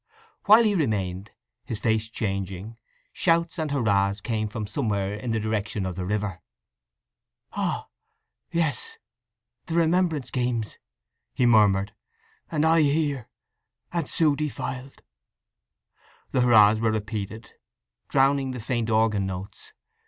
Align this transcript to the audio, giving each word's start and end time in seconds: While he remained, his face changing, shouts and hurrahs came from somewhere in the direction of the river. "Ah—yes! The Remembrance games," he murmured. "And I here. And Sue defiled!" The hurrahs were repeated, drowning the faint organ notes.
While 0.45 0.63
he 0.63 0.73
remained, 0.73 1.29
his 1.63 1.79
face 1.79 2.09
changing, 2.09 2.75
shouts 3.13 3.59
and 3.59 3.69
hurrahs 3.69 4.19
came 4.19 4.47
from 4.47 4.65
somewhere 4.65 5.13
in 5.13 5.29
the 5.29 5.39
direction 5.39 5.85
of 5.85 5.93
the 5.95 6.07
river. 6.07 6.41
"Ah—yes! 7.53 8.97
The 9.67 9.75
Remembrance 9.75 10.31
games," 10.31 10.79
he 11.35 11.45
murmured. 11.45 11.93
"And 12.49 12.65
I 12.65 12.81
here. 12.81 13.29
And 13.93 14.09
Sue 14.09 14.35
defiled!" 14.35 15.03
The 16.31 16.41
hurrahs 16.41 16.79
were 16.81 16.91
repeated, 16.91 17.53
drowning 18.09 18.49
the 18.53 18.59
faint 18.59 18.89
organ 18.89 19.27
notes. 19.27 19.71